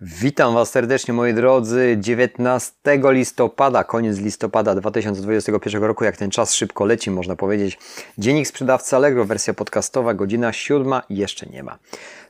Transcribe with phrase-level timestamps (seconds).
[0.00, 1.96] Witam Was serdecznie moi drodzy.
[2.00, 2.72] 19
[3.04, 7.78] listopada, koniec listopada 2021 roku, jak ten czas szybko leci, można powiedzieć.
[8.18, 11.78] Dziennik sprzedawcy Allegro, wersja podcastowa, godzina siódma, jeszcze nie ma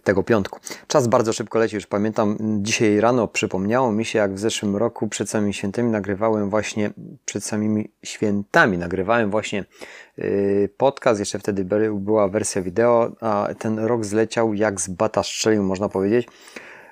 [0.05, 0.61] tego piątku.
[0.87, 5.09] Czas bardzo szybko leci, już pamiętam, dzisiaj rano przypomniało mi się, jak w zeszłym roku
[5.09, 6.91] przed samymi świętami nagrywałem właśnie,
[7.25, 9.65] przed samymi świętami nagrywałem właśnie
[10.19, 15.63] yy, podcast, jeszcze wtedy była wersja wideo, a ten rok zleciał jak z bata strzelił,
[15.63, 16.29] można powiedzieć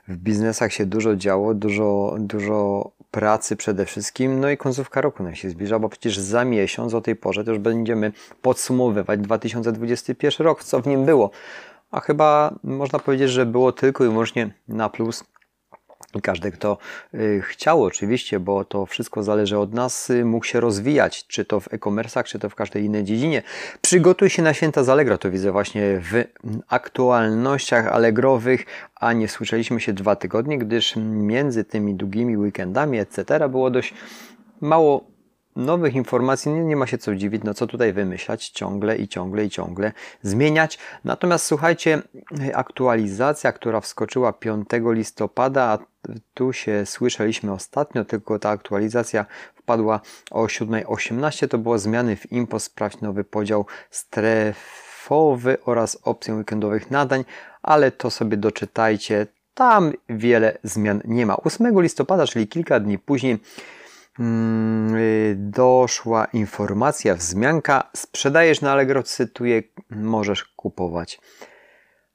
[0.09, 5.35] w biznesach się dużo działo, dużo, dużo pracy przede wszystkim, no i końcówka roku nam
[5.35, 8.12] się zbliża, bo przecież za miesiąc o tej porze już będziemy
[8.43, 11.31] podsumowywać 2021 rok, co w nim było.
[11.90, 15.25] A chyba można powiedzieć, że było tylko i wyłącznie na plus
[16.21, 16.79] każdy, kto
[17.14, 21.61] y, chciał oczywiście, bo to wszystko zależy od nas, y, mógł się rozwijać, czy to
[21.61, 23.43] w e-commerce'ach, czy to w każdej innej dziedzinie.
[23.81, 26.25] Przygotuj się na święta z Allegro, to widzę właśnie w
[26.68, 33.48] aktualnościach Allegrowych, a nie słyszeliśmy się dwa tygodnie, gdyż między tymi długimi weekendami, etc.
[33.48, 33.95] było dość
[34.61, 35.14] mało
[35.57, 39.45] nowych informacji nie, nie ma się co dziwić, no co tutaj wymyślać, ciągle i ciągle
[39.45, 40.79] i ciągle zmieniać.
[41.05, 42.03] Natomiast słuchajcie,
[42.55, 45.79] aktualizacja, która wskoczyła 5 listopada, a
[46.35, 52.61] tu się słyszeliśmy ostatnio, tylko ta aktualizacja wpadła o 7.18, to było zmiany w IMPO,
[52.61, 57.25] sprawdź nowy podział strefowy oraz opcję weekendowych nadań,
[57.63, 61.37] ale to sobie doczytajcie, tam wiele zmian nie ma.
[61.37, 63.39] 8 listopada, czyli kilka dni później,
[65.34, 71.20] doszła informacja, wzmianka, sprzedajesz na Allegro, cytuję, możesz kupować.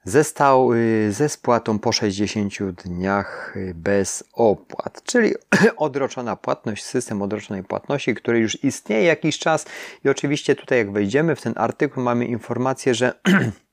[0.03, 5.33] Zestał y, ze spłatą po 60 dniach y, bez opłat, czyli
[5.77, 9.66] odroczona płatność, system odroczonej płatności, który już istnieje jakiś czas.
[10.05, 13.14] I oczywiście tutaj jak wejdziemy w ten artykuł mamy informację, że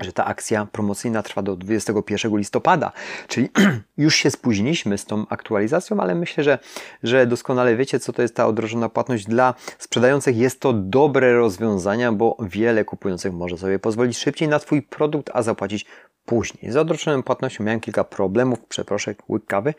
[0.00, 2.92] że ta akcja promocyjna trwa do 21 listopada,
[3.28, 3.48] czyli
[3.96, 6.58] już się spóźniliśmy z tą aktualizacją, ale myślę, że,
[7.02, 10.36] że doskonale wiecie, co to jest ta odroczona płatność dla sprzedających.
[10.36, 15.42] Jest to dobre rozwiązanie, bo wiele kupujących może sobie pozwolić szybciej na Twój produkt, a
[15.42, 15.86] zapłacić
[16.24, 16.72] później.
[16.72, 19.74] Z odroczoną płatnością miałem kilka problemów, przeproszę, łyk kawy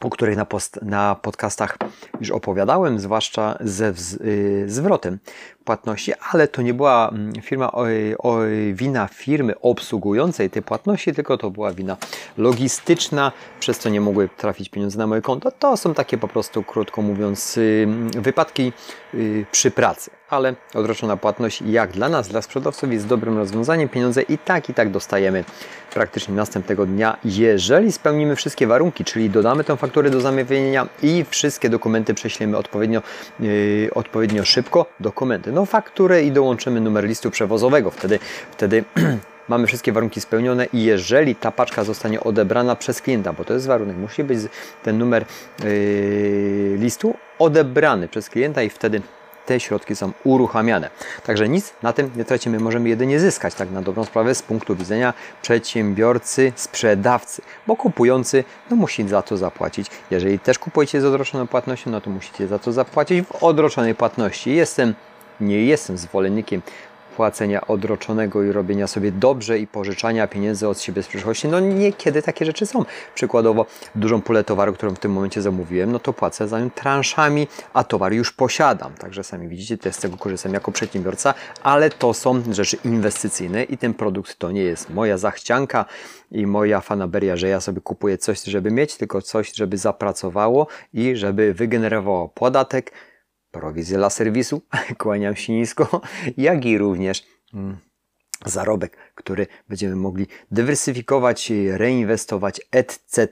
[0.00, 1.76] o których na, post, na podcastach
[2.20, 5.18] już opowiadałem, zwłaszcza ze wz, yy, zwrotem
[5.64, 7.84] płatności, ale to nie była mm, firma, o,
[8.18, 8.38] o,
[8.72, 11.96] wina firmy obsługującej te płatności, tylko to była wina
[12.38, 15.50] logistyczna, przez co nie mogły trafić pieniądze na moje konto.
[15.50, 17.86] To są takie po prostu, krótko mówiąc, yy,
[18.22, 18.72] wypadki
[19.14, 20.10] yy, przy pracy.
[20.30, 23.88] Ale odroczona płatność, jak dla nas, dla sprzedawców, jest dobrym rozwiązaniem.
[23.88, 25.44] Pieniądze i tak, i tak dostajemy
[25.94, 31.68] praktycznie następnego dnia, jeżeli spełnimy wszystkie warunki, czyli dodamy tę fakturę do zamówienia i wszystkie
[31.68, 33.02] dokumenty prześlemy odpowiednio,
[33.40, 34.86] yy, odpowiednio szybko.
[35.00, 37.90] Dokumenty, no fakturę i dołączymy numer listu przewozowego.
[37.90, 38.18] Wtedy,
[38.50, 38.84] wtedy
[39.48, 43.66] mamy wszystkie warunki spełnione i jeżeli ta paczka zostanie odebrana przez klienta, bo to jest
[43.66, 44.38] warunek, musi być
[44.82, 45.24] ten numer
[45.64, 49.02] yy, listu odebrany przez klienta i wtedy
[49.46, 50.90] te środki są uruchamiane.
[51.26, 54.76] Także nic na tym nie tracimy, możemy jedynie zyskać, tak na dobrą sprawę, z punktu
[54.76, 59.86] widzenia przedsiębiorcy, sprzedawcy, bo kupujący no, musi za to zapłacić.
[60.10, 64.54] Jeżeli też kupujecie z odroczoną płatnością, no to musicie za to zapłacić w odroczonej płatności.
[64.54, 64.94] Jestem
[65.40, 66.62] nie jestem zwolennikiem
[67.16, 71.48] płacenia odroczonego i robienia sobie dobrze i pożyczania pieniędzy od siebie z przyszłości.
[71.48, 72.84] No niekiedy takie rzeczy są.
[73.14, 77.48] Przykładowo dużą pulę towaru, którą w tym momencie zamówiłem, no to płacę za nią transzami,
[77.72, 78.92] a towar już posiadam.
[78.92, 83.78] Także sami widzicie, też z tego korzystam jako przedsiębiorca, ale to są rzeczy inwestycyjne i
[83.78, 85.84] ten produkt to nie jest moja zachcianka
[86.30, 91.16] i moja fanaberia, że ja sobie kupuję coś, żeby mieć, tylko coś, żeby zapracowało i
[91.16, 92.92] żeby wygenerowało podatek,
[93.56, 94.62] prowizję dla serwisu,
[94.98, 96.00] kłaniam się nisko,
[96.36, 97.76] jak i również mm,
[98.44, 103.28] zarobek, który będziemy mogli dywersyfikować, reinwestować, etc.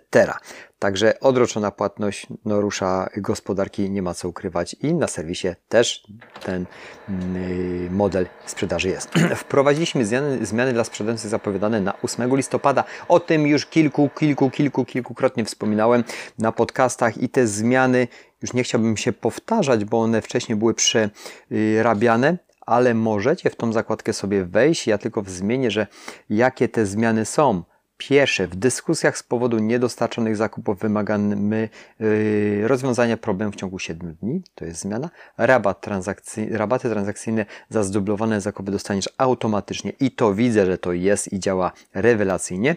[0.78, 6.06] Także odroczona płatność no, rusza gospodarki, nie ma co ukrywać i na serwisie też
[6.44, 6.66] ten
[7.09, 9.10] mm, model sprzedaży jest.
[9.37, 12.84] Wprowadziliśmy zmiany, zmiany dla sprzedających zapowiadane na 8 listopada.
[13.09, 16.04] O tym już kilku, kilku, kilku, kilkukrotnie wspominałem
[16.39, 18.09] na podcastach i te zmiany
[18.42, 24.13] już nie chciałbym się powtarzać, bo one wcześniej były przerabiane, ale możecie w tą zakładkę
[24.13, 24.87] sobie wejść.
[24.87, 25.87] Ja tylko zmienię, że
[26.31, 27.63] jakie te zmiany są.
[27.97, 31.69] Pierwsze, w dyskusjach z powodu niedostarczonych zakupów wymagamy
[32.01, 35.11] yy, rozwiązania problemu w ciągu 7 dni, to jest zmiana.
[35.39, 41.33] Rabat transakcji, rabaty transakcyjne za zdublowane zakupy dostaniesz automatycznie i to widzę, że to jest
[41.33, 42.77] i działa rewelacyjnie.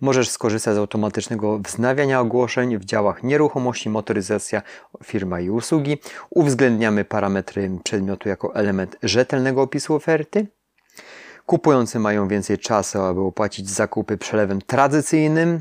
[0.00, 4.62] Możesz skorzystać z automatycznego wznawiania ogłoszeń w działach nieruchomości, motoryzacja,
[5.04, 5.98] firma i usługi.
[6.30, 10.46] Uwzględniamy parametry przedmiotu jako element rzetelnego opisu oferty.
[11.46, 15.60] Kupujący mają więcej czasu, aby opłacić zakupy przelewem tradycyjnym.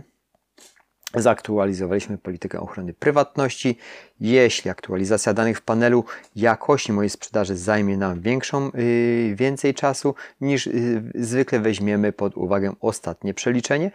[1.15, 3.77] Zaktualizowaliśmy politykę ochrony prywatności.
[4.19, 6.03] Jeśli aktualizacja danych w panelu
[6.35, 12.73] jakości mojej sprzedaży zajmie nam większą, yy, więcej czasu niż yy, zwykle weźmiemy pod uwagę
[12.81, 13.91] ostatnie przeliczenie.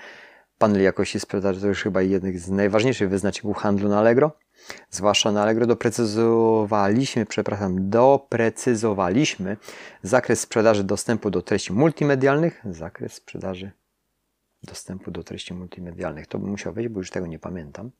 [0.59, 4.33] Panel jakości sprzedaży to już chyba jeden z najważniejszych wyznaczników handlu na Allegro
[4.91, 9.57] zwłaszcza na Allegro, doprecyzowaliśmy, przepraszam, doprecyzowaliśmy
[10.03, 13.71] zakres sprzedaży dostępu do treści multimedialnych, zakres sprzedaży
[14.63, 16.27] dostępu do treści multimedialnych.
[16.27, 17.91] To bym musiał wejść, bo już tego nie pamiętam.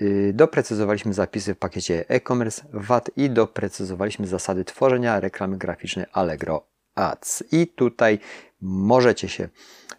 [0.00, 7.44] Y, doprecyzowaliśmy zapisy w pakiecie e-commerce VAT i doprecyzowaliśmy zasady tworzenia reklamy graficznej Allegro Ads.
[7.52, 8.18] I tutaj
[8.60, 9.48] możecie się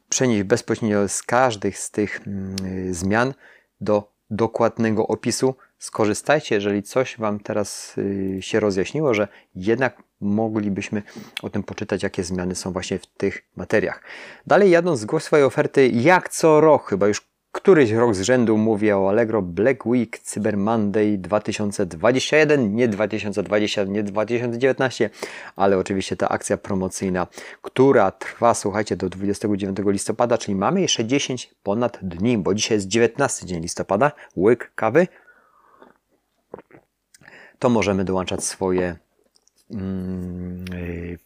[0.09, 3.33] przenieść bezpośrednio z każdych z tych mm, zmian
[3.81, 5.55] do dokładnego opisu.
[5.77, 11.03] Skorzystajcie, jeżeli coś Wam teraz y, się rozjaśniło, że jednak moglibyśmy
[11.41, 14.03] o tym poczytać, jakie zmiany są właśnie w tych materiach.
[14.47, 18.97] Dalej jadąc, zgłoś swoje oferty jak co rok, chyba już Któryś rok z rzędu mówię
[18.97, 25.09] o Allegro Black Week Cyber Monday 2021, nie 2020, nie 2019,
[25.55, 27.27] ale oczywiście ta akcja promocyjna,
[27.61, 32.87] która trwa, słuchajcie, do 29 listopada, czyli mamy jeszcze 10 ponad dni, bo dzisiaj jest
[32.87, 35.07] 19 dzień listopada, łyk kawy,
[37.59, 38.95] to możemy dołączać swoje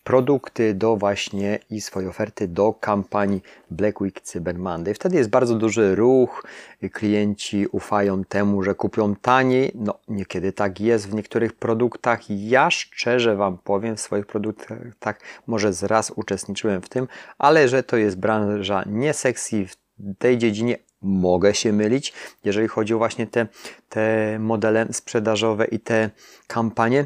[0.03, 4.93] produkty do właśnie i swoje oferty do kampanii Black Week Cyber Monday.
[4.93, 6.43] Wtedy jest bardzo duży ruch,
[6.91, 9.71] klienci ufają temu, że kupią taniej.
[9.75, 12.29] No, niekiedy tak jest w niektórych produktach.
[12.29, 17.07] Ja szczerze Wam powiem, w swoich produktach może zraz uczestniczyłem w tym,
[17.37, 19.75] ale że to jest branża nie sexy w
[20.17, 22.13] tej dziedzinie mogę się mylić,
[22.43, 23.47] jeżeli chodzi o właśnie te,
[23.89, 26.09] te modele sprzedażowe i te
[26.47, 27.05] kampanie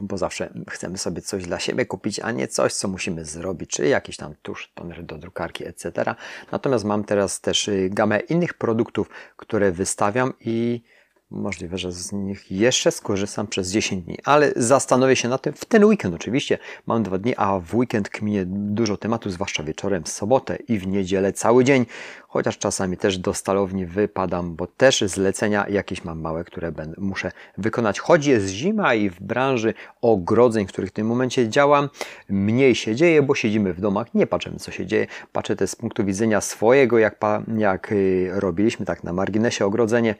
[0.00, 3.86] bo zawsze chcemy sobie coś dla siebie kupić, a nie coś, co musimy zrobić, czy
[3.86, 6.14] jakiś tam tusz, toner do drukarki, etc.
[6.52, 10.82] Natomiast mam teraz też y, gamę innych produktów, które wystawiam i
[11.30, 15.64] Możliwe, że z nich jeszcze skorzystam przez 10 dni, ale zastanowię się na tym w
[15.64, 16.58] ten weekend oczywiście.
[16.86, 20.86] Mam dwa dni, a w weekend kminie dużo tematu, zwłaszcza wieczorem w sobotę i w
[20.86, 21.86] niedzielę cały dzień,
[22.28, 27.32] chociaż czasami też do stalowni wypadam, bo też zlecenia jakieś mam małe, które będę, muszę
[27.58, 28.00] wykonać.
[28.00, 31.88] Choć jest zima i w branży ogrodzeń, w których w tym momencie działam,
[32.28, 35.76] mniej się dzieje, bo siedzimy w domach, nie patrzymy co się dzieje, patrzę też z
[35.76, 37.18] punktu widzenia swojego, jak,
[37.58, 40.14] jak y, robiliśmy tak na marginesie ogrodzenie,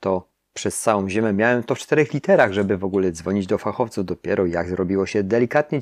[0.00, 1.32] to przez całą ziemię.
[1.32, 4.04] Miałem to w czterech literach, żeby w ogóle dzwonić do fachowców.
[4.04, 5.80] Dopiero jak zrobiło się delikatnie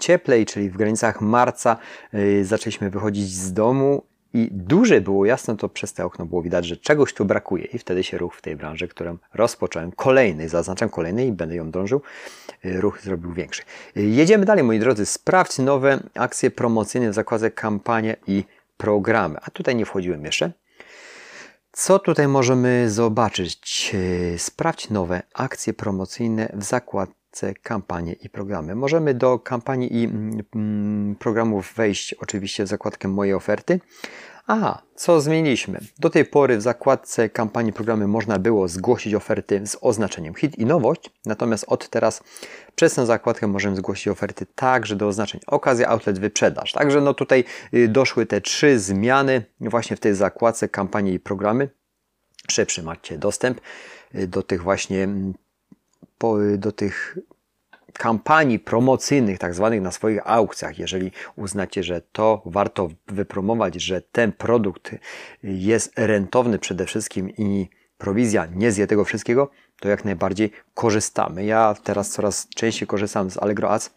[0.00, 1.76] cieplej, czyli w granicach marca,
[2.12, 4.02] yy, zaczęliśmy wychodzić z domu
[4.34, 7.78] i duże było jasno, to przez te okno było widać, że czegoś tu brakuje i
[7.78, 12.02] wtedy się ruch w tej branży, którą rozpocząłem, kolejny, zaznaczam kolejny i będę ją dążył,
[12.64, 13.62] yy, ruch zrobił większy.
[13.94, 18.44] Yy, jedziemy dalej, moi drodzy, sprawdź nowe akcje promocyjne w zakładzie kampanie i
[18.76, 19.38] programy.
[19.42, 20.52] A tutaj nie wchodziłem jeszcze.
[21.78, 23.94] Co tutaj możemy zobaczyć?
[24.34, 27.25] E, sprawdź nowe akcje promocyjne w zakładce
[27.62, 28.74] kampanie i programy.
[28.74, 33.80] Możemy do kampanii i mm, mm, programów wejść oczywiście w zakładkę Moje oferty,
[34.46, 35.80] a, co zmieniliśmy?
[35.98, 40.66] Do tej pory w zakładce kampanii programy można było zgłosić oferty z oznaczeniem hit i
[40.66, 42.22] nowość, natomiast od teraz
[42.74, 46.72] przez tę zakładkę możemy zgłosić oferty także do oznaczeń okazja, outlet, wyprzedaż.
[46.72, 47.44] Także no tutaj
[47.74, 51.68] y, doszły te trzy zmiany właśnie w tej zakładce kampanii i programy.
[52.50, 53.60] Szybszy macie dostęp
[54.14, 55.34] y, do tych właśnie mm,
[56.58, 57.18] do tych
[57.92, 64.32] kampanii promocyjnych, tak zwanych na swoich aukcjach, jeżeli uznacie, że to warto wypromować, że ten
[64.32, 64.90] produkt
[65.42, 67.68] jest rentowny przede wszystkim i
[67.98, 71.44] prowizja nie zje tego wszystkiego, to jak najbardziej korzystamy.
[71.44, 73.90] Ja teraz coraz częściej korzystam z Allegro Ads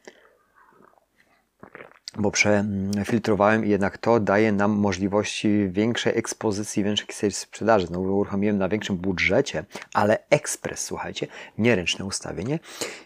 [2.17, 7.87] bo przefiltrowałem i jednak to daje nam możliwość większej ekspozycji, większej sprzedaży.
[7.87, 12.59] Znowu uruchomiłem na większym budżecie, ale ekspres, słuchajcie, nieręczne ustawienie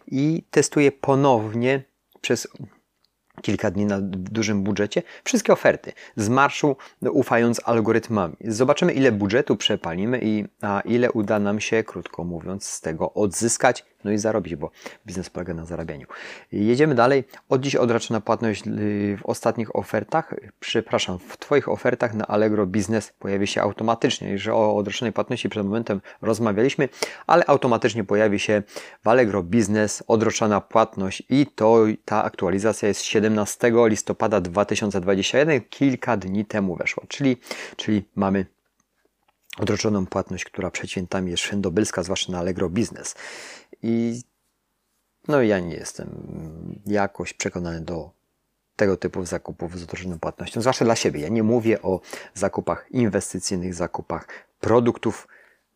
[0.07, 1.83] i testuję ponownie
[2.21, 2.47] przez
[3.41, 8.35] kilka dni na dużym budżecie, wszystkie oferty z marszu, ufając algorytmami.
[8.41, 13.85] Zobaczymy, ile budżetu przepalimy i a ile uda nam się, krótko mówiąc, z tego odzyskać
[14.03, 14.71] no i zarobić, bo
[15.05, 16.07] biznes polega na zarabianiu.
[16.51, 17.23] Jedziemy dalej.
[17.49, 23.13] Od dziś odraczona płatność y, w ostatnich ofertach, przepraszam, w Twoich ofertach na Allegro Biznes
[23.19, 24.31] pojawi się automatycznie.
[24.31, 26.89] Już o odroczonej płatności przed momentem rozmawialiśmy,
[27.27, 28.63] ale automatycznie pojawi się
[29.03, 36.45] w Allegro Biznes odroczona płatność i to ta aktualizacja jest 17 listopada 2021, kilka dni
[36.45, 37.37] temu weszła, czyli,
[37.75, 38.45] czyli mamy
[39.59, 43.15] odroczoną płatność, która przed świętami jest wszędobylska, zwłaszcza na Allegro Biznes.
[43.83, 44.21] I
[45.27, 46.09] no ja nie jestem
[46.85, 48.11] jakoś przekonany do
[48.75, 51.19] tego typu zakupów z odrożoną płatnością, zwłaszcza dla siebie.
[51.19, 52.01] Ja nie mówię o
[52.33, 54.27] zakupach inwestycyjnych, zakupach
[54.59, 55.27] produktów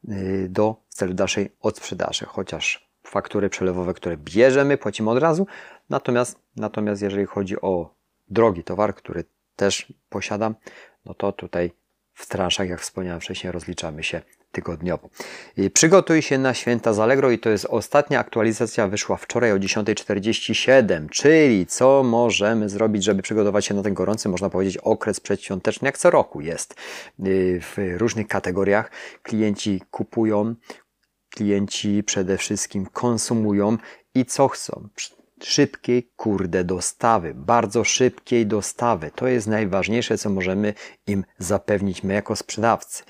[0.10, 5.48] y, do celu dalszej odsprzedaży, chociaż faktury przelewowe, które bierzemy, płacimy od razu.
[5.90, 7.94] Natomiast, natomiast jeżeli chodzi o
[8.30, 9.24] drogi towar, który
[9.56, 10.56] też posiadam,
[11.06, 11.72] no to tutaj
[12.14, 14.22] w transzach, jak wspomniałem wcześniej, rozliczamy się
[14.58, 15.10] tygodniowo.
[15.74, 21.10] Przygotuj się na święta z Allegro i to jest ostatnia aktualizacja, wyszła wczoraj o 10.47,
[21.10, 25.98] czyli co możemy zrobić, żeby przygotować się na ten gorący, można powiedzieć, okres przedświąteczny, jak
[25.98, 26.76] co roku jest
[27.26, 28.92] y, w różnych kategoriach.
[29.24, 30.56] Klienci kupują,
[31.30, 33.78] klienci przede wszystkim konsumują
[34.16, 34.90] i co chcą?
[35.44, 39.12] Szybkiej, kurde, dostawy, bardzo szybkiej dostawy.
[39.16, 40.74] To jest najważniejsze, co możemy
[41.08, 43.04] im zapewnić my jako sprzedawcy.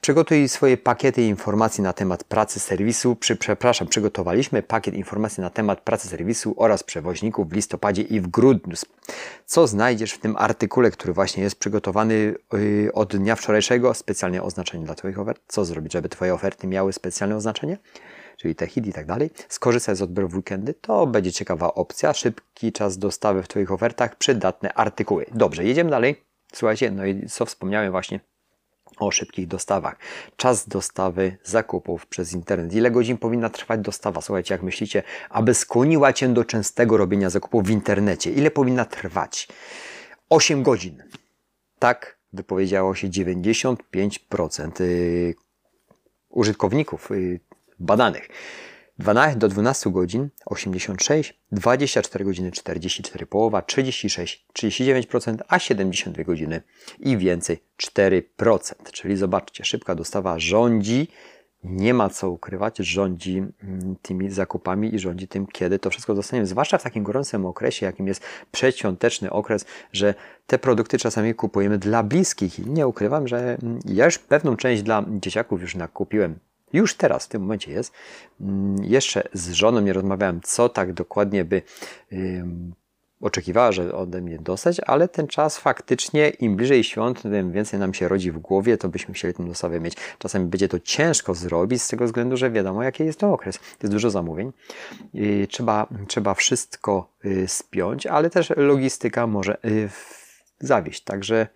[0.00, 3.16] Przygotuj swoje pakiety informacji na temat pracy serwisu.
[3.16, 8.28] Przy, przepraszam, przygotowaliśmy pakiet informacji na temat pracy serwisu oraz przewoźników w listopadzie i w
[8.28, 8.76] grudniu.
[9.46, 13.94] Co znajdziesz w tym artykule, który właśnie jest przygotowany yy, od dnia wczorajszego?
[13.94, 15.40] Specjalnie oznaczenie dla Twoich ofert.
[15.48, 17.78] Co zrobić, żeby Twoje oferty miały specjalne oznaczenie?
[18.36, 22.14] Czyli te hit i tak dalej, skorzystaj z odbioru w weekendy, to będzie ciekawa opcja.
[22.14, 25.26] Szybki czas dostawy w Twoich ofertach, przydatne artykuły.
[25.34, 26.24] Dobrze, jedziemy dalej.
[26.52, 28.20] Słuchajcie, no i co wspomniałem właśnie
[28.98, 29.96] o szybkich dostawach.
[30.36, 32.74] Czas dostawy zakupów przez internet.
[32.74, 34.20] Ile godzin powinna trwać dostawa?
[34.20, 38.32] Słuchajcie, jak myślicie, aby skłoniła Cię do częstego robienia zakupów w internecie?
[38.32, 39.48] Ile powinna trwać?
[40.30, 41.02] 8 godzin.
[41.78, 45.34] Tak wypowiedziało się 95% y,
[46.28, 47.40] użytkowników y,
[47.78, 48.28] badanych.
[48.98, 56.62] 12 do 12 godzin 86, 24 godziny 44 połowa, 36, 39%, a 72 godziny
[56.98, 58.72] i więcej 4%.
[58.92, 61.08] Czyli zobaczcie, szybka dostawa rządzi,
[61.64, 66.46] nie ma co ukrywać, rządzi mm, tymi zakupami i rządzi tym, kiedy to wszystko dostaniemy.
[66.46, 70.14] Zwłaszcza w takim gorącym okresie, jakim jest przedświąteczny okres, że
[70.46, 72.58] te produkty czasami kupujemy dla bliskich.
[72.58, 76.38] I nie ukrywam, że mm, ja już pewną część dla dzieciaków już nakupiłem
[76.72, 77.92] już teraz, w tym momencie jest.
[78.40, 81.62] Mm, jeszcze z żoną nie rozmawiałem, co tak dokładnie by
[83.20, 87.94] oczekiwała, że ode mnie dostać, ale ten czas faktycznie, im bliżej świąt, tym więcej nam
[87.94, 89.96] się rodzi w głowie, to byśmy chcieli tę dostawę mieć.
[90.18, 93.58] Czasami będzie to ciężko zrobić z tego względu, że wiadomo, jaki jest to okres.
[93.82, 94.52] Jest dużo zamówień.
[95.48, 99.88] Trzeba, trzeba wszystko y, spiąć, ale też logistyka może y,
[100.60, 101.04] zawieść.
[101.04, 101.46] Także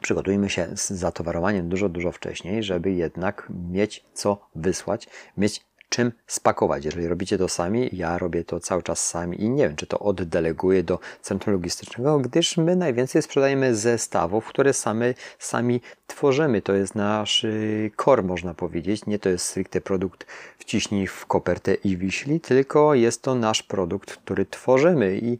[0.00, 6.84] przygotujmy się z zatowarowaniem dużo, dużo wcześniej, żeby jednak mieć co wysłać, mieć czym spakować.
[6.84, 9.98] Jeżeli robicie to sami, ja robię to cały czas sami i nie wiem, czy to
[9.98, 16.62] oddeleguję do centrum logistycznego, gdyż my najwięcej sprzedajemy zestawów, które sami, sami tworzymy.
[16.62, 19.06] To jest nasz y, core, można powiedzieć.
[19.06, 20.26] Nie to jest stricte produkt
[20.58, 25.38] wciśnij w kopertę i wiśli, tylko jest to nasz produkt, który tworzymy i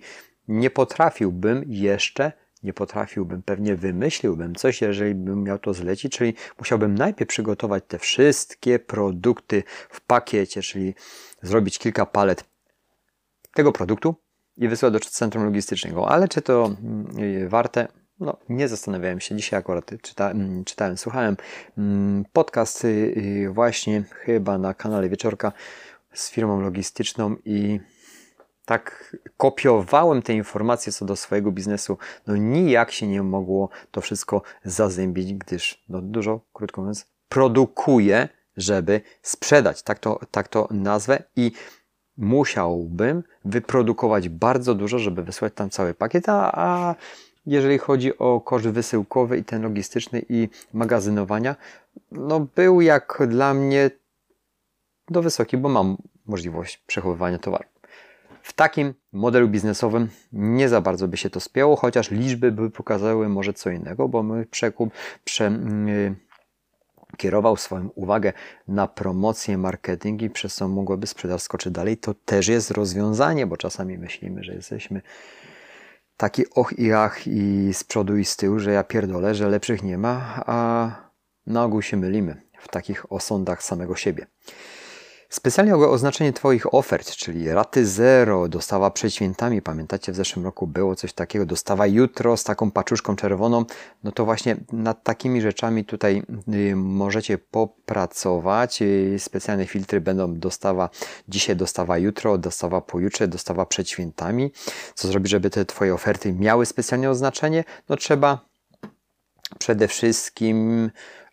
[0.48, 2.32] nie potrafiłbym jeszcze
[2.62, 7.98] nie potrafiłbym, pewnie wymyśliłbym coś, jeżeli bym miał to zlecić, czyli musiałbym najpierw przygotować te
[7.98, 10.94] wszystkie produkty w pakiecie, czyli
[11.42, 12.44] zrobić kilka palet
[13.54, 14.14] tego produktu
[14.56, 16.08] i wysłać do centrum logistycznego.
[16.08, 17.88] Ale czy to mm, warte?
[18.20, 19.36] No, nie zastanawiałem się.
[19.36, 21.36] Dzisiaj akurat czyta, mm, czytałem, słuchałem
[21.78, 25.52] mm, podcast y, y, właśnie chyba na kanale Wieczorka
[26.12, 27.80] z firmą logistyczną i
[28.64, 34.42] tak kopiowałem te informacje co do swojego biznesu, no nijak się nie mogło to wszystko
[34.64, 41.52] zazębić, gdyż no dużo, krótko mówiąc, produkuję, żeby sprzedać, tak to, tak to nazwę i
[42.16, 46.94] musiałbym wyprodukować bardzo dużo, żeby wysłać tam cały pakiet, a, a
[47.46, 51.56] jeżeli chodzi o koszt wysyłkowy i ten logistyczny i magazynowania,
[52.10, 53.90] no był jak dla mnie
[55.10, 57.71] do wysoki, bo mam możliwość przechowywania towaru.
[58.42, 63.28] W takim modelu biznesowym nie za bardzo by się to spięło, chociaż liczby by pokazały
[63.28, 64.92] może co innego, bo my przekup
[65.24, 65.44] prze,
[65.86, 66.14] yy,
[67.16, 68.32] kierował swoją uwagę
[68.68, 73.56] na promocję, marketing i przez co mogłoby sprzedaż skoczyć dalej, to też jest rozwiązanie, bo
[73.56, 75.02] czasami myślimy, że jesteśmy
[76.16, 79.82] taki och i ach i z przodu i z tyłu, że ja pierdolę, że lepszych
[79.82, 80.90] nie ma, a
[81.46, 84.26] na ogół się mylimy w takich osądach samego siebie.
[85.32, 89.62] Specjalnie oznaczenie Twoich ofert, czyli raty zero, dostawa przed świętami.
[89.62, 93.64] Pamiętacie, w zeszłym roku było coś takiego, dostawa jutro z taką paczuszką czerwoną.
[94.04, 96.22] No to właśnie nad takimi rzeczami tutaj
[96.54, 98.82] y, możecie popracować.
[98.82, 100.90] Y, specjalne filtry będą dostawa
[101.28, 104.52] dzisiaj, dostawa jutro, dostawa pojutrze, dostawa przed świętami.
[104.94, 107.64] Co zrobić, żeby te Twoje oferty miały specjalne oznaczenie?
[107.88, 108.48] No trzeba
[109.58, 110.90] przede wszystkim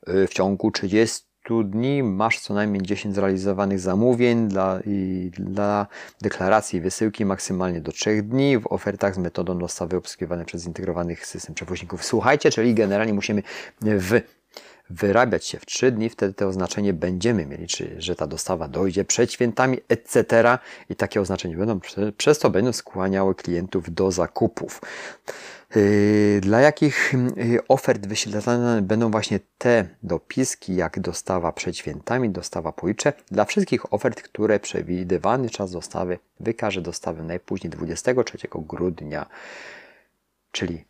[0.09, 5.87] y, w ciągu 30 100 dni masz co najmniej 10 zrealizowanych zamówień dla, i dla
[6.21, 11.55] deklaracji wysyłki maksymalnie do 3 dni w ofertach z metodą dostawy obsługiwanej przez zintegrowany system
[11.55, 12.05] przewoźników.
[12.05, 13.43] Słuchajcie, czyli generalnie musimy
[13.81, 14.21] w
[14.89, 19.05] wyrabiać się w 3 dni, wtedy to oznaczenie będziemy mieli, czyli że ta dostawa dojdzie
[19.05, 20.57] przed świętami, etc.
[20.89, 21.79] I takie oznaczenia będą,
[22.17, 24.81] przez to będą skłaniały klientów do zakupów.
[25.75, 32.71] Yy, dla jakich yy, ofert wyświetlane będą właśnie te dopiski, jak dostawa przed świętami, dostawa
[32.71, 33.13] pojutrze?
[33.31, 39.25] Dla wszystkich ofert, które przewidywany czas dostawy wykaże dostawę najpóźniej 23 grudnia,
[40.51, 40.85] czyli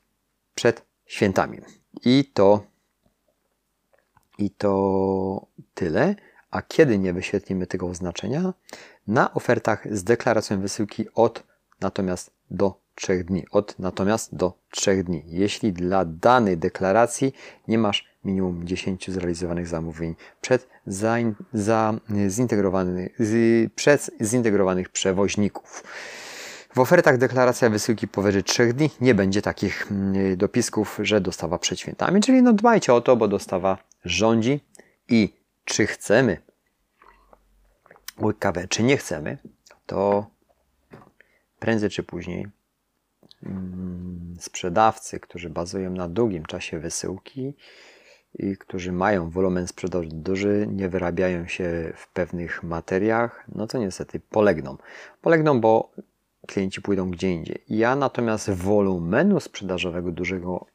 [0.56, 1.62] przed świętami.
[2.06, 2.64] I to
[4.40, 6.16] i to tyle.
[6.52, 8.54] A kiedy nie wyświetlimy tego oznaczenia?
[9.08, 11.44] Na ofertach z deklaracją wysyłki od
[11.82, 13.46] natomiast do 3 dni.
[13.52, 15.24] Od natomiast do 3 dni.
[15.28, 17.34] Jeśli dla danej deklaracji
[17.68, 21.16] nie masz minimum 10 zrealizowanych zamówień przed za,
[21.54, 21.94] za
[22.30, 23.72] zintegrowanych, z,
[24.22, 25.84] zintegrowanych przewoźników.
[26.76, 31.80] W ofertach deklaracja wysyłki powyżej 3 dni nie będzie takich mm, dopisków, że dostawa przed
[31.80, 34.60] świętami, czyli no dbajcie o to, bo dostawa rządzi
[35.10, 35.34] i
[35.66, 36.42] czy chcemy
[38.40, 39.38] kawę, czy nie chcemy,
[39.86, 40.26] to
[41.60, 42.48] prędzej czy później
[44.40, 47.54] sprzedawcy, którzy bazują na długim czasie wysyłki
[48.34, 54.20] i którzy mają wolumen sprzedaży duży, nie wyrabiają się w pewnych materiach, no to niestety
[54.20, 54.78] polegną.
[55.22, 55.92] Polegną, bo
[56.48, 57.64] klienci pójdą gdzie indziej.
[57.70, 60.66] Ja natomiast wolumenu sprzedażowego dużego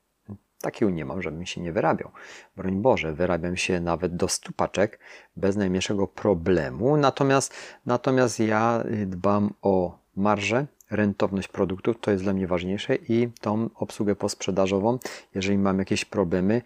[0.61, 2.11] takiego nie mam, żebym się nie wyrabiał.
[2.57, 4.99] Broń Boże, wyrabiam się nawet do stupaczek
[5.37, 6.97] bez najmniejszego problemu.
[6.97, 7.55] Natomiast,
[7.87, 14.17] natomiast ja dbam o marżę, rentowność produktów, to jest dla mnie ważniejsze i tą obsługę
[14.17, 14.99] posprzedażową,
[15.35, 16.63] jeżeli mam jakieś problemy,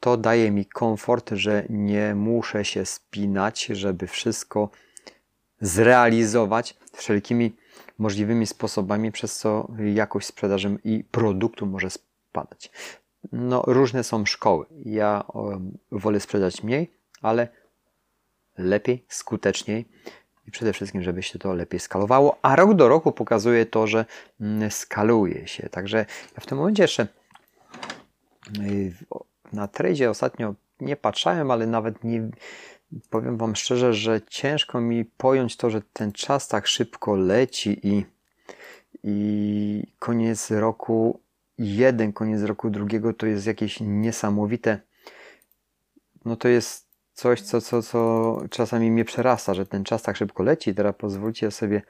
[0.00, 4.70] to daje mi komfort, że nie muszę się spinać, żeby wszystko
[5.60, 7.56] zrealizować wszelkimi
[7.98, 12.70] możliwymi sposobami, przez co jakość sprzedaży i produktu może spadać.
[13.32, 14.66] No, różne są szkoły.
[14.84, 15.24] Ja
[15.90, 16.90] wolę sprzedać mniej,
[17.22, 17.48] ale
[18.58, 19.88] lepiej, skuteczniej
[20.46, 24.04] i przede wszystkim, żeby się to lepiej skalowało, a rok do roku pokazuje to, że
[24.40, 25.68] mm, skaluje się.
[25.68, 26.06] Także
[26.36, 27.06] ja w tym momencie jeszcze
[28.60, 28.92] y,
[29.52, 32.30] na tradzie ostatnio nie patrzałem, ale nawet nie
[33.10, 38.04] powiem Wam szczerze, że ciężko mi pojąć to, że ten czas tak szybko leci i,
[39.02, 41.20] i koniec roku
[41.58, 44.80] jeden, koniec roku drugiego to jest jakieś niesamowite.
[46.24, 46.85] No to jest
[47.16, 50.74] coś, co, co, co czasami mnie przerasta, że ten czas tak szybko leci.
[50.74, 51.82] Teraz pozwólcie sobie,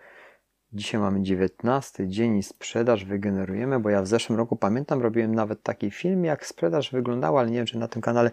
[0.72, 5.62] dzisiaj mamy 19 dzień i sprzedaż wygenerujemy, bo ja w zeszłym roku pamiętam, robiłem nawet
[5.62, 8.30] taki film, jak sprzedaż wyglądała, ale nie wiem, czy na tym kanale,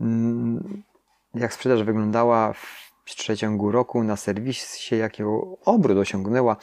[0.00, 0.82] mm,
[1.34, 6.56] jak sprzedaż wyglądała w przeciągu roku na serwisie, jakiego obrót osiągnęła,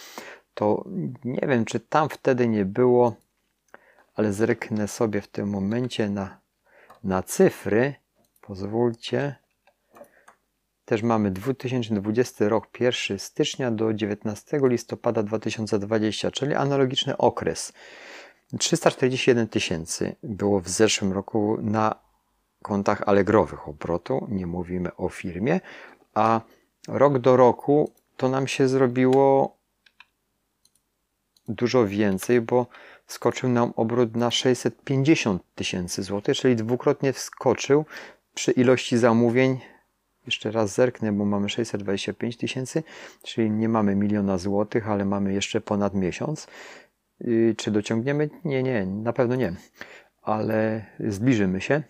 [0.53, 0.85] to
[1.23, 3.15] nie wiem, czy tam wtedy nie było,
[4.15, 6.39] ale zerknę sobie w tym momencie na,
[7.03, 7.93] na cyfry.
[8.41, 9.35] Pozwólcie.
[10.89, 17.73] Też mamy 2020 rok, 1 stycznia do 19 listopada 2020, czyli analogiczny okres.
[18.59, 21.95] 341 tysięcy było w zeszłym roku na
[22.61, 25.59] kontach alegrowych obrotu, nie mówimy o firmie,
[26.13, 26.41] a
[26.87, 29.57] rok do roku to nam się zrobiło
[31.47, 32.67] dużo więcej, bo
[33.07, 37.85] skoczył nam obrót na 650 tysięcy złotych, czyli dwukrotnie wskoczył
[38.33, 39.59] przy ilości zamówień
[40.29, 42.83] jeszcze raz zerknę, bo mamy 625 tysięcy,
[43.23, 46.47] czyli nie mamy miliona złotych, ale mamy jeszcze ponad miesiąc.
[47.21, 48.29] Y, czy dociągniemy?
[48.45, 49.53] Nie, nie, na pewno nie,
[50.21, 51.83] ale zbliżymy się.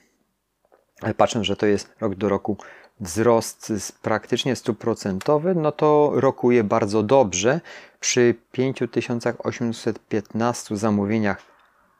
[1.18, 2.58] Patrzę, że to jest rok do roku
[3.00, 7.62] wzrost praktycznie stuprocentowy, no to rokuje bardzo dobrze.
[8.00, 11.42] Przy 5815 zamówieniach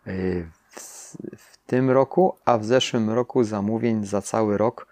[0.08, 0.82] y, w,
[1.38, 4.89] w tym roku, a w zeszłym roku zamówień za cały rok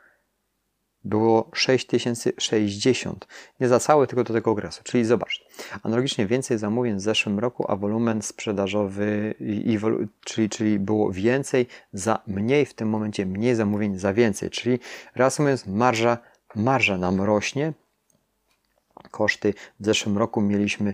[1.08, 3.28] było 6060.
[3.60, 4.82] Nie za cały, tylko do tego okresu.
[4.84, 5.46] Czyli zobacz,
[5.84, 9.80] analogicznie więcej zamówień w zeszłym roku, a wolumen sprzedażowy, i,
[10.26, 14.50] czyli, czyli było więcej za mniej, w tym momencie mniej zamówień za więcej.
[14.50, 14.80] Czyli
[15.16, 16.18] reasumując, marża,
[16.56, 17.74] marża nam rośnie.
[19.12, 20.94] Koszty w zeszłym roku mieliśmy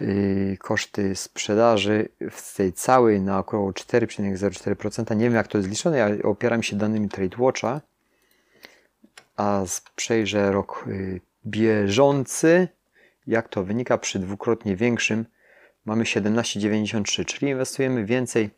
[0.00, 5.16] yy, koszty sprzedaży w tej całej na około 4,04%.
[5.16, 7.80] Nie wiem jak to jest liczone, ja opieram się danymi TradeWatcha
[9.38, 9.62] a
[9.96, 12.68] przejrzę rok y, bieżący,
[13.26, 15.26] jak to wynika przy dwukrotnie większym,
[15.84, 18.50] mamy 17,93, czyli inwestujemy więcej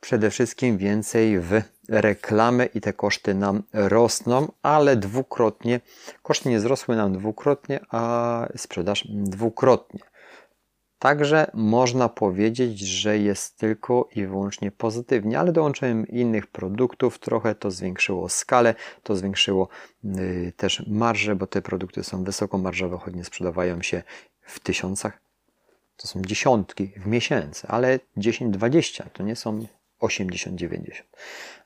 [0.00, 5.80] przede wszystkim więcej w reklamę i te koszty nam rosną, ale dwukrotnie.
[6.22, 10.00] Koszty nie wzrosły nam dwukrotnie, a sprzedaż dwukrotnie.
[10.98, 17.70] Także można powiedzieć, że jest tylko i wyłącznie pozytywnie, ale dołączyłem innych produktów, trochę to
[17.70, 19.68] zwiększyło skalę, to zwiększyło
[20.04, 24.02] y, też marżę, bo te produkty są wysokomarżowe, choć nie sprzedawają się
[24.42, 25.20] w tysiącach,
[25.96, 29.66] to są dziesiątki w miesięcy, ale 10-20 to nie są
[30.00, 30.90] 80-90.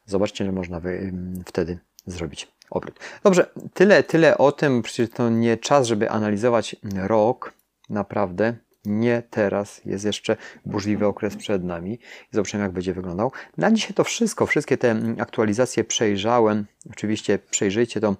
[0.06, 1.12] Zobaczcie, że można wy,
[1.46, 3.00] wtedy zrobić obrót.
[3.22, 4.82] Dobrze, tyle, tyle o tym.
[4.82, 7.52] Przecież to nie czas, żeby analizować rok.
[7.88, 11.98] Naprawdę nie teraz, jest jeszcze burzliwy okres przed nami.
[12.30, 13.32] Zobaczymy, jak będzie wyglądał.
[13.56, 16.66] Na dzisiaj to wszystko, wszystkie te aktualizacje przejrzałem.
[16.90, 18.16] Oczywiście przejrzyjcie to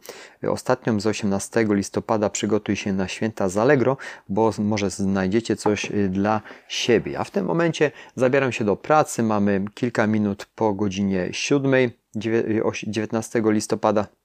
[0.49, 2.31] ostatnią z 18 listopada.
[2.31, 3.97] Przygotuj się na święta z Allegro,
[4.29, 7.19] bo może znajdziecie coś y, dla siebie.
[7.19, 9.23] A w tym momencie zabieram się do pracy.
[9.23, 14.20] Mamy kilka minut po godzinie 7, 19 listopada.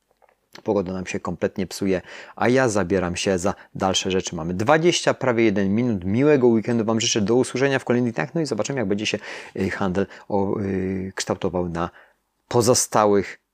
[0.64, 2.02] Pogoda nam się kompletnie psuje,
[2.36, 4.36] a ja zabieram się za dalsze rzeczy.
[4.36, 6.06] Mamy 20, prawie 1 minut.
[6.06, 7.22] Miłego weekendu Wam życzę.
[7.22, 8.36] Do usłyszenia w kolejnych dniach.
[8.36, 9.20] No i zobaczymy, jak będzie się
[9.56, 10.08] y, handel
[10.62, 11.90] y, kształtował na
[12.48, 13.45] pozostałych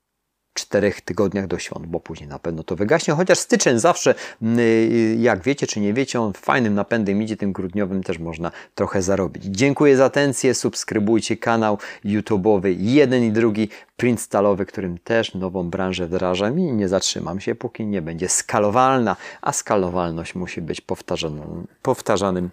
[0.54, 5.44] czterech tygodniach do świąt, bo później na pewno to wygaśnie, chociaż styczeń zawsze, y, jak
[5.44, 9.44] wiecie czy nie wiecie, on fajnym napędem idzie, tym grudniowym też można trochę zarobić.
[9.44, 16.08] Dziękuję za atencję, subskrybujcie kanał YouTube'owy, jeden i drugi, print stalowy, którym też nową branżę
[16.08, 22.50] wdrażam i nie zatrzymam się, póki nie będzie skalowalna, a skalowalność musi być powtarzaną, powtarzanym,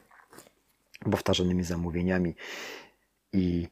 [1.10, 2.34] powtarzanymi zamówieniami
[3.32, 3.68] i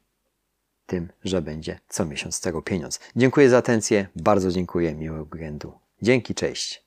[0.87, 3.01] tym, że będzie co miesiąc z tego pieniądz.
[3.17, 5.73] Dziękuję za atencję, bardzo dziękuję, miłego weekendu.
[6.03, 6.86] Dzięki, cześć.